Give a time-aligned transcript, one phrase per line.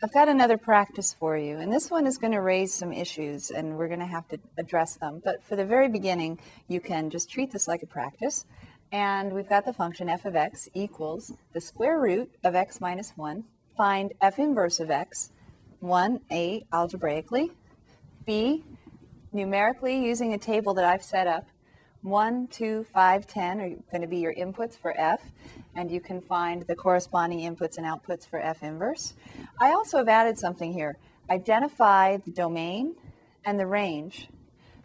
[0.00, 3.50] I've got another practice for you, and this one is going to raise some issues,
[3.50, 5.20] and we're going to have to address them.
[5.24, 6.38] But for the very beginning,
[6.68, 8.46] you can just treat this like a practice.
[8.92, 13.10] And we've got the function f of x equals the square root of x minus
[13.16, 13.42] 1.
[13.76, 15.32] Find f inverse of x,
[15.80, 17.50] 1, a, algebraically,
[18.24, 18.62] b,
[19.32, 21.48] numerically using a table that I've set up,
[22.02, 25.20] 1, 2, 5, 10 are going to be your inputs for f,
[25.74, 29.14] and you can find the corresponding inputs and outputs for f inverse.
[29.60, 30.96] I also have added something here.
[31.28, 32.94] Identify the domain
[33.44, 34.28] and the range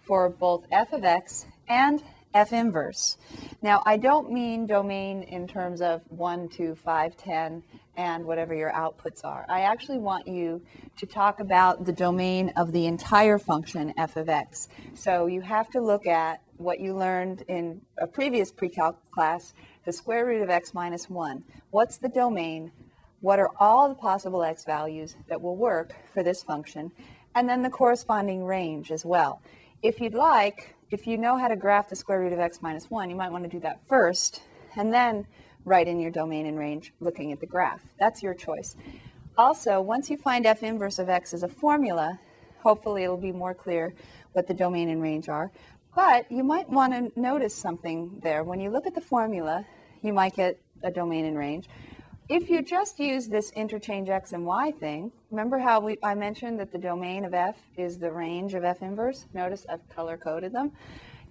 [0.00, 2.02] for both f of x and
[2.34, 3.16] f inverse.
[3.62, 7.62] Now, I don't mean domain in terms of 1, 2, 5, 10,
[7.96, 9.44] and whatever your outputs are.
[9.48, 10.62] I actually want you
[10.96, 14.68] to talk about the domain of the entire function f of x.
[14.94, 19.92] So you have to look at what you learned in a previous pre-calc class, the
[19.92, 21.44] square root of x minus 1.
[21.70, 22.70] What's the domain?
[23.20, 26.92] What are all the possible x values that will work for this function?
[27.34, 29.42] And then the corresponding range as well.
[29.82, 32.90] If you'd like, if you know how to graph the square root of x minus
[32.90, 34.42] 1, you might want to do that first,
[34.76, 35.26] and then
[35.64, 37.82] write in your domain and range looking at the graph.
[37.98, 38.76] That's your choice.
[39.38, 42.18] Also, once you find f inverse of x as a formula,
[42.58, 43.94] hopefully it'll be more clear
[44.32, 45.52] what the domain and range are.
[45.94, 48.42] But you might want to notice something there.
[48.42, 49.64] When you look at the formula,
[50.02, 51.68] you might get a domain and range.
[52.30, 56.60] If you just use this interchange x and y thing, remember how we, I mentioned
[56.60, 59.26] that the domain of f is the range of f inverse?
[59.34, 60.70] Notice I've color coded them.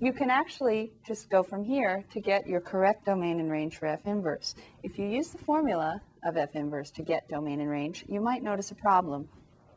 [0.00, 3.84] You can actually just go from here to get your correct domain and range for
[3.84, 4.54] f inverse.
[4.82, 8.42] If you use the formula of f inverse to get domain and range, you might
[8.42, 9.28] notice a problem.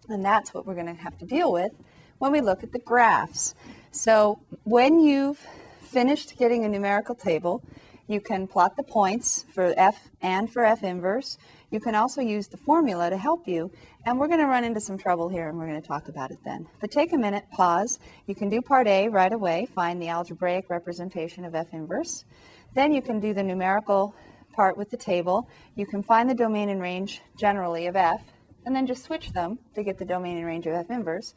[0.07, 1.73] And that's what we're going to have to deal with
[2.19, 3.55] when we look at the graphs.
[3.91, 5.45] So when you've
[5.81, 7.61] finished getting a numerical table,
[8.09, 11.37] you can plot the points for f and for f inverse.
[11.69, 13.71] You can also use the formula to help you.
[14.05, 16.31] And we're going to run into some trouble here and we're going to talk about
[16.31, 16.67] it then.
[16.81, 17.99] But take a minute, pause.
[18.25, 22.25] You can do part A right away, find the algebraic representation of f inverse.
[22.73, 24.15] Then you can do the numerical
[24.55, 25.47] part with the table.
[25.75, 28.23] You can find the domain and range generally of f,
[28.65, 31.35] and then just switch them to get the domain and range of f inverse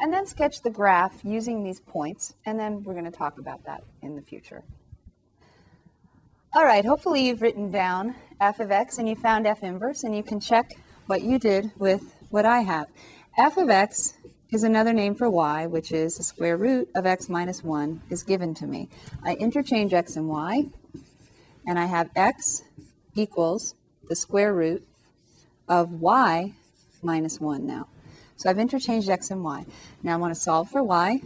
[0.00, 3.64] and then sketch the graph using these points, and then we're going to talk about
[3.66, 4.64] that in the future.
[6.52, 10.16] All right, hopefully you've written down f of x and you found f inverse, and
[10.16, 10.72] you can check
[11.06, 12.88] what you did with what I have.
[13.38, 14.14] f of x
[14.50, 18.24] is another name for y, which is the square root of x minus 1 is
[18.24, 18.88] given to me.
[19.24, 20.64] I interchange x and y,
[21.68, 22.64] and I have x
[23.14, 23.76] equals
[24.08, 24.84] the square root
[25.68, 26.54] of y
[27.00, 27.86] minus 1 now.
[28.34, 29.66] So I've interchanged x and y.
[30.02, 31.20] Now I want to solve for y.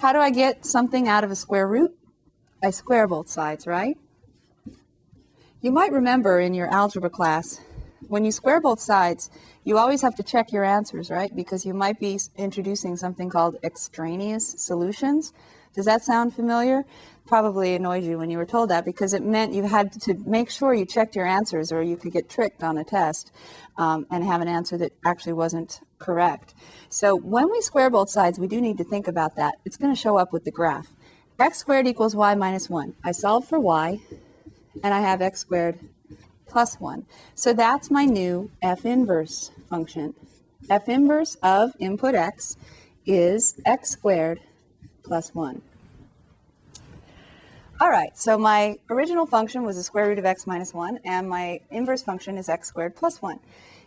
[0.00, 1.94] How do I get something out of a square root?
[2.64, 3.98] I square both sides, right?
[5.60, 7.60] You might remember in your algebra class,
[8.08, 9.28] when you square both sides,
[9.62, 11.36] you always have to check your answers, right?
[11.36, 15.34] Because you might be introducing something called extraneous solutions.
[15.74, 16.84] Does that sound familiar?
[17.26, 20.50] Probably annoyed you when you were told that because it meant you had to make
[20.50, 23.30] sure you checked your answers or you could get tricked on a test
[23.76, 26.54] um, and have an answer that actually wasn't correct.
[26.88, 29.54] So when we square both sides, we do need to think about that.
[29.64, 30.88] It's going to show up with the graph.
[31.38, 32.94] x squared equals y minus 1.
[33.04, 34.00] I solve for y,
[34.82, 35.78] and I have x squared
[36.48, 37.06] plus 1.
[37.36, 40.14] So that's my new f inverse function.
[40.68, 42.56] f inverse of input x
[43.06, 44.40] is x squared
[45.10, 45.60] plus 1.
[47.80, 51.28] All right, so my original function was the square root of x minus 1, and
[51.28, 53.40] my inverse function is x squared plus 1.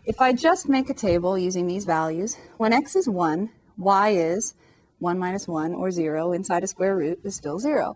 [0.04, 4.54] If I just make a table using these values, when x is 1, y is
[5.00, 7.96] 1 minus 1, or 0, inside a square root is still 0.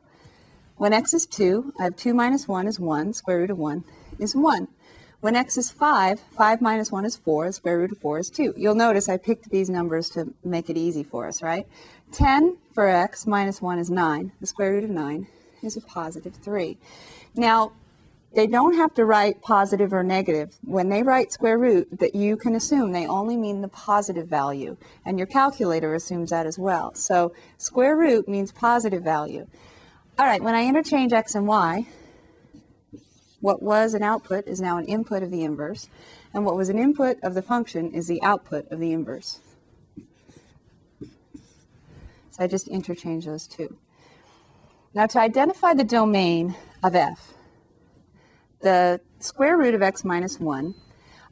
[0.78, 3.84] When x is 2, I have 2 minus 1 is 1, square root of 1
[4.20, 4.70] is 1.
[5.20, 8.30] When x is 5, 5 minus 1 is 4, the square root of 4 is
[8.30, 8.54] 2.
[8.56, 11.66] You'll notice I picked these numbers to make it easy for us, right?
[12.12, 14.32] 10 for x minus 1 is 9.
[14.40, 15.28] The square root of 9
[15.64, 16.78] is a positive 3.
[17.36, 17.72] Now,
[18.36, 20.54] they don't have to write positive or negative.
[20.64, 24.78] When they write square root, that you can assume they only mean the positive value,
[25.04, 26.94] and your calculator assumes that as well.
[26.94, 29.48] So square root means positive value.
[30.20, 31.88] All right, when I interchange x and y,
[33.40, 35.90] what was an output is now an input of the inverse,
[36.34, 39.40] and what was an input of the function is the output of the inverse.
[42.32, 43.78] So I just interchange those two.
[44.94, 47.34] Now to identify the domain of f,
[48.62, 50.74] the square root of x minus 1,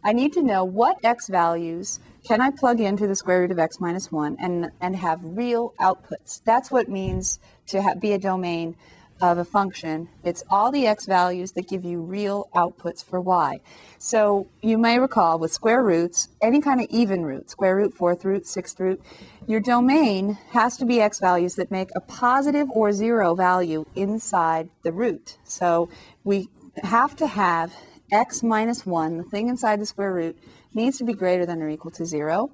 [0.04, 3.60] I need to know what x values can I plug into the square root of
[3.60, 6.42] x minus 1 and, and have real outputs.
[6.44, 8.76] That's what it means to have, be a domain
[9.22, 13.60] of a function, it's all the x values that give you real outputs for y.
[13.98, 18.26] So you may recall with square roots, any kind of even root, square root, fourth
[18.26, 19.02] root, sixth root,
[19.48, 24.70] your domain has to be x values that make a positive or zero value inside
[24.84, 25.38] the root.
[25.44, 25.90] So
[26.24, 26.50] we
[26.84, 27.74] have to have
[28.12, 30.38] x minus 1, the thing inside the square root,
[30.74, 32.52] needs to be greater than or equal to 0.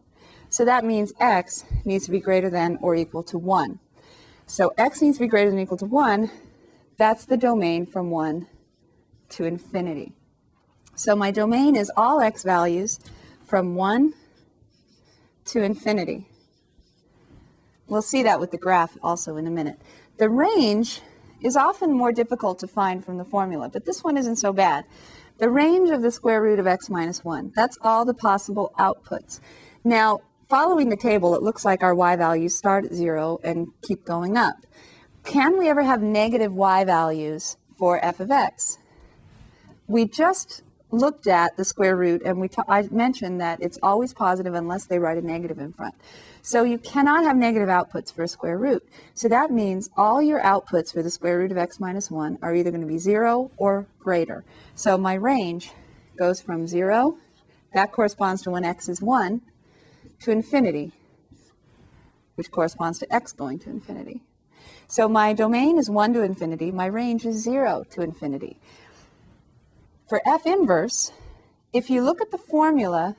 [0.49, 3.79] So that means x needs to be greater than or equal to 1.
[4.45, 6.29] So x needs to be greater than or equal to 1.
[7.01, 8.45] That's the domain from 1
[9.29, 10.13] to infinity.
[10.93, 12.99] So my domain is all x values
[13.43, 14.13] from 1
[15.45, 16.27] to infinity.
[17.87, 19.81] We'll see that with the graph also in a minute.
[20.19, 21.01] The range
[21.41, 24.85] is often more difficult to find from the formula, but this one isn't so bad.
[25.39, 29.39] The range of the square root of x minus 1, that's all the possible outputs.
[29.83, 34.05] Now, following the table, it looks like our y values start at 0 and keep
[34.05, 34.67] going up.
[35.23, 38.79] Can we ever have negative y values for f of x?
[39.87, 44.53] We just looked at the square root and we I mentioned that it's always positive
[44.53, 45.95] unless they write a negative in front.
[46.41, 48.83] So you cannot have negative outputs for a square root.
[49.13, 52.55] So that means all your outputs for the square root of x minus 1 are
[52.55, 54.43] either going to be 0 or greater.
[54.75, 55.71] So my range
[56.17, 57.17] goes from 0,
[57.73, 59.41] that corresponds to when x is 1,
[60.21, 60.91] to infinity,
[62.35, 64.21] which corresponds to x going to infinity.
[64.91, 68.59] So my domain is 1 to infinity, my range is 0 to infinity.
[70.09, 71.13] For f inverse,
[71.71, 73.15] if you look at the formula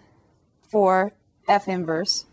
[0.68, 1.14] for
[1.48, 2.26] f inverse,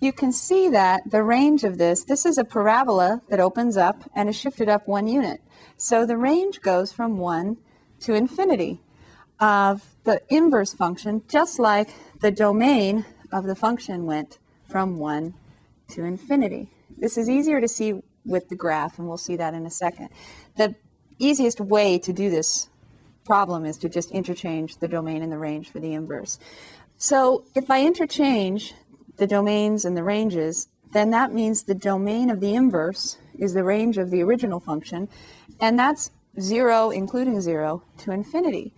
[0.00, 4.08] you can see that the range of this, this is a parabola that opens up
[4.14, 5.42] and is shifted up one unit.
[5.76, 7.58] So the range goes from 1
[8.00, 8.80] to infinity
[9.38, 11.90] of the inverse function, just like
[12.22, 13.04] the domain
[13.34, 15.34] of the function went from 1
[15.88, 16.70] to infinity.
[16.96, 20.08] This is easier to see with the graph, and we'll see that in a second.
[20.56, 20.76] The
[21.18, 22.68] easiest way to do this
[23.24, 26.38] problem is to just interchange the domain and the range for the inverse.
[26.96, 28.72] So if I interchange
[29.16, 33.64] the domains and the ranges, then that means the domain of the inverse is the
[33.64, 35.08] range of the original function,
[35.60, 38.72] and that's 0, including 0, to infinity.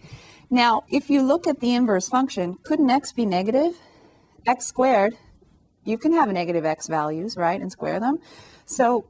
[0.48, 3.76] Now, if you look at the inverse function, couldn't x be negative?
[4.46, 5.16] X squared,
[5.84, 8.18] you can have negative x values, right, and square them.
[8.64, 9.08] So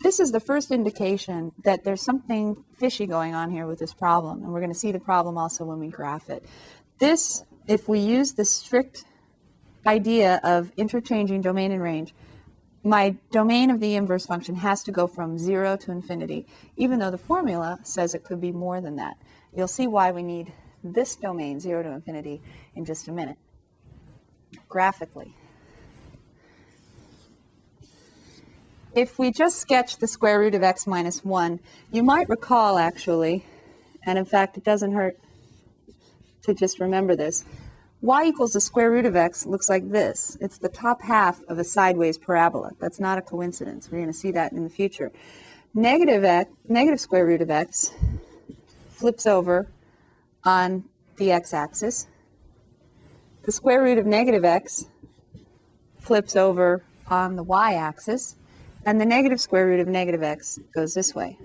[0.00, 4.42] this is the first indication that there's something fishy going on here with this problem,
[4.42, 6.44] and we're going to see the problem also when we graph it.
[6.98, 9.04] This, if we use the strict
[9.86, 12.14] idea of interchanging domain and range,
[12.84, 16.46] my domain of the inverse function has to go from 0 to infinity,
[16.76, 19.16] even though the formula says it could be more than that.
[19.54, 20.52] You'll see why we need
[20.84, 22.40] this domain, 0 to infinity,
[22.76, 23.36] in just a minute,
[24.68, 25.34] graphically.
[28.94, 31.60] If we just sketch the square root of x minus 1,
[31.92, 33.44] you might recall actually,
[34.04, 35.18] and in fact it doesn't hurt
[36.42, 37.44] to just remember this,
[38.00, 40.36] y equals the square root of x looks like this.
[40.40, 42.72] It's the top half of a sideways parabola.
[42.80, 43.90] That's not a coincidence.
[43.90, 45.12] We're going to see that in the future.
[45.74, 47.92] Negative, x, negative square root of x
[48.90, 49.68] flips over
[50.44, 50.84] on
[51.18, 52.06] the x-axis.
[53.44, 54.86] The square root of negative x
[55.98, 58.36] flips over on the y-axis.
[58.84, 61.38] And the negative square root of negative x goes this way.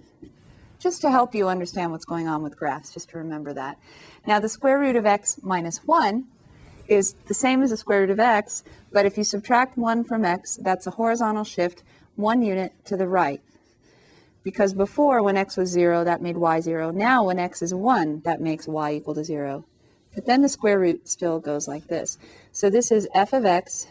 [0.80, 3.78] Just to help you understand what's going on with graphs, just to remember that.
[4.28, 6.26] Now the square root of x minus 1
[6.88, 10.26] is the same as the square root of x, but if you subtract 1 from
[10.26, 11.84] x, that's a horizontal shift
[12.16, 13.42] one unit to the right.
[14.44, 16.92] Because before, when x was 0, that made y 0.
[16.92, 19.66] Now, when x is 1, that makes y equal to 0.
[20.16, 22.18] But then the square root still goes like this.
[22.52, 23.88] So this is f of x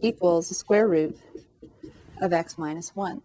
[0.00, 1.16] equals the square root
[2.20, 3.22] of x minus 1.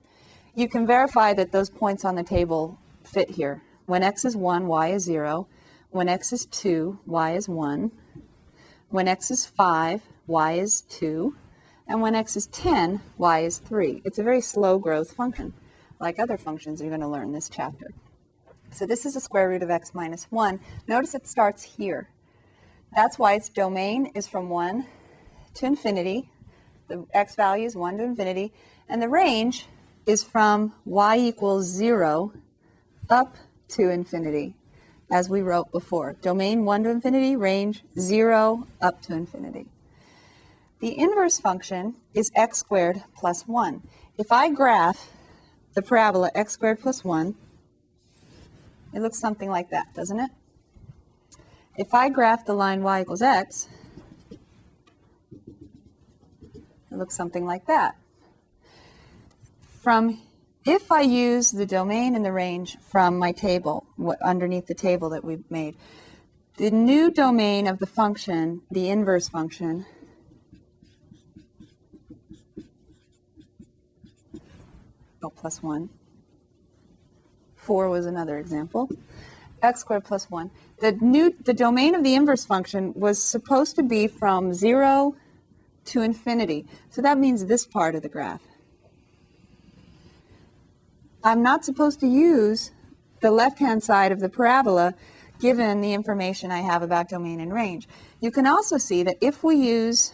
[0.56, 3.62] You can verify that those points on the table fit here.
[3.86, 5.48] When x is 1, y is 0.
[5.91, 7.91] When x is 2, y is 1.
[8.89, 11.36] When x is 5, y is 2.
[11.88, 14.01] And when x is 10, y is 3.
[14.03, 15.53] It's a very slow growth function,
[16.00, 17.94] like other functions you're going to learn this chapter.
[18.72, 20.60] So this is the square root of x minus 1.
[20.88, 22.10] Notice it starts here.
[22.96, 24.86] That's why its domain is from 1
[25.56, 26.29] to infinity.
[26.88, 28.53] The x value is 1 to infinity.
[28.89, 29.65] And the range
[30.06, 32.32] is from y equals 0
[33.10, 33.36] up
[33.70, 34.56] to infinity
[35.12, 36.13] as we wrote before.
[36.22, 39.67] Domain 1 to infinity, range 0 up to infinity.
[40.79, 43.82] The inverse function is x squared plus 1.
[44.17, 45.10] If I graph
[45.74, 47.36] the parabola x squared plus 1,
[48.94, 50.32] it looks something like that, doesn't it?
[51.77, 53.67] If I graph the line y equals x,
[54.31, 54.39] it
[56.91, 57.96] looks something like that.
[59.62, 60.19] From
[60.65, 65.10] if I use the domain and the range from my table, what, underneath the table
[65.12, 65.75] that we've made,
[66.57, 69.86] the new domain of the function, the inverse function,
[75.22, 75.89] oh, plus 1.
[77.55, 78.89] 4 was another example.
[79.61, 80.51] X squared plus 1.
[80.79, 85.15] The, new, the domain of the inverse function was supposed to be from 0
[85.85, 86.65] to infinity.
[86.89, 88.41] So that means this part of the graph.
[91.23, 92.71] I'm not supposed to use
[93.21, 94.93] the left-hand side of the parabola
[95.39, 97.87] given the information I have about domain and range.
[98.19, 100.13] You can also see that if we use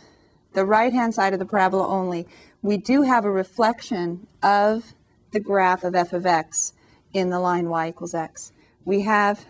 [0.53, 2.27] the right-hand side of the parabola only,
[2.61, 4.93] we do have a reflection of
[5.31, 6.73] the graph of f of x
[7.13, 8.51] in the line y equals x.
[8.85, 9.45] We have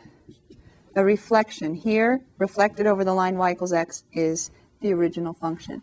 [0.95, 5.81] a reflection here, reflected over the line y equals x is the original function.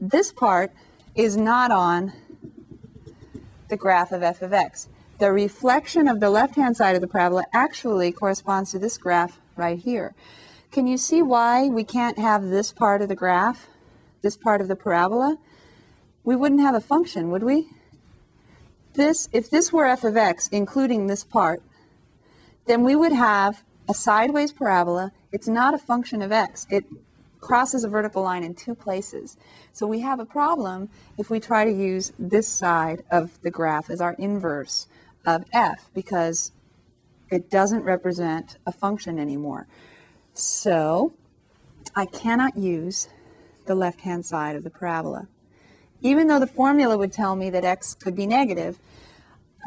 [0.00, 0.72] This part
[1.14, 2.12] is not on
[3.68, 4.88] the graph of f of x.
[5.18, 9.78] The reflection of the left-hand side of the parabola actually corresponds to this graph right
[9.78, 10.14] here.
[10.72, 13.68] Can you see why we can't have this part of the graph,
[14.22, 15.38] this part of the parabola?
[16.24, 17.68] We wouldn't have a function, would we?
[18.94, 21.62] This, if this were f of x, including this part,
[22.68, 25.12] then we would have a sideways parabola.
[25.32, 26.66] It's not a function of x.
[26.70, 26.84] It
[27.40, 29.36] crosses a vertical line in two places.
[29.72, 33.90] So we have a problem if we try to use this side of the graph
[33.90, 34.86] as our inverse
[35.24, 36.52] of f because
[37.30, 39.66] it doesn't represent a function anymore.
[40.34, 41.14] So
[41.96, 43.08] I cannot use
[43.66, 45.28] the left-hand side of the parabola.
[46.00, 48.78] Even though the formula would tell me that x could be negative,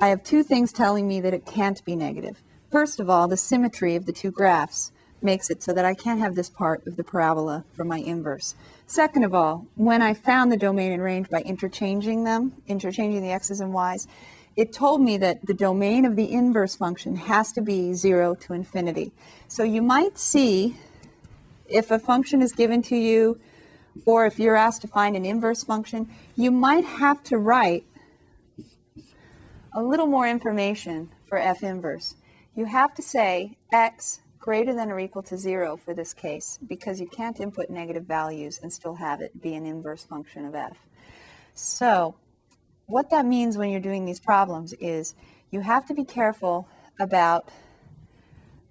[0.02, 2.42] I have two things telling me that it can't be negative.
[2.72, 6.22] First of all, the symmetry of the two graphs makes it so that I can't
[6.22, 8.56] have this part of the parabola for my inverse.
[8.88, 13.32] Second of all, when I found the domain and range by interchanging them, interchanging the
[13.32, 14.08] x's and y's,
[14.56, 18.54] it told me that the domain of the inverse function has to be 0 to
[18.54, 19.12] infinity.
[19.50, 20.78] So you might see
[21.68, 23.38] if a function is given to you
[24.06, 27.84] or if you're asked to find an inverse function, you might have to write
[29.74, 32.16] a little more information for f inverse.
[32.56, 37.00] You have to say x greater than or equal to 0 for this case because
[37.00, 40.78] you can't input negative values and still have it be an inverse function of f.
[41.54, 42.16] So
[42.88, 45.16] what that means when you're doing these problems is
[45.52, 46.68] you have to be careful
[47.00, 47.50] about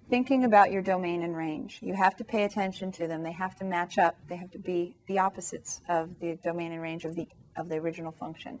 [0.09, 1.79] thinking about your domain and range.
[1.81, 3.23] You have to pay attention to them.
[3.23, 4.17] They have to match up.
[4.27, 7.75] They have to be the opposites of the domain and range of the of the
[7.75, 8.59] original function.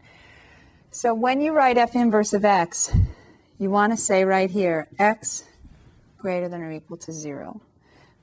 [0.91, 2.91] So when you write f inverse of x,
[3.61, 5.43] you want to say right here x
[6.17, 7.61] greater than or equal to 0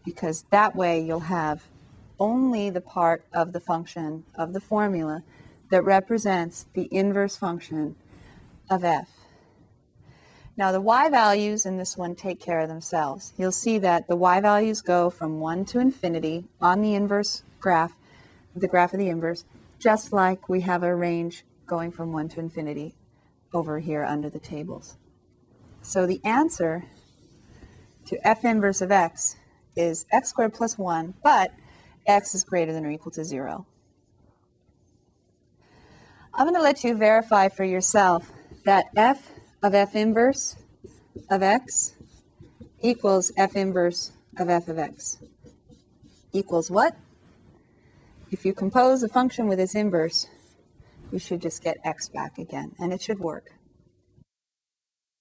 [0.05, 1.63] because that way you'll have
[2.19, 5.23] only the part of the function of the formula
[5.71, 7.95] that represents the inverse function
[8.69, 9.09] of f.
[10.57, 13.33] Now the y values in this one take care of themselves.
[13.39, 17.93] You'll see that the y values go from 1 to infinity on the inverse graph,
[18.57, 19.45] the graph of the inverse,
[19.79, 22.97] just like we have a range going from 1 to infinity
[23.53, 24.97] over here under the tables.
[25.89, 26.85] So the answer
[28.05, 29.37] to f inverse of x
[29.75, 31.55] is x squared plus 1, but
[32.07, 33.65] x is greater than or equal to 0.
[36.35, 38.31] I'm going to let you verify for yourself
[38.67, 39.31] that f
[39.63, 40.57] of f inverse
[41.31, 41.95] of x
[42.83, 45.17] equals f inverse of f of x.
[46.35, 46.99] Equals what?
[48.31, 50.27] If you compose a function with its inverse,
[51.11, 53.58] you should just get x back again, and it should work.